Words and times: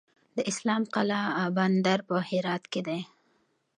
د 0.35 0.39
اسلام 0.51 0.83
قلعه 0.95 1.45
بندر 1.57 1.99
په 2.07 2.15
هرات 2.29 2.63
کې 2.71 2.81
دی 2.87 2.99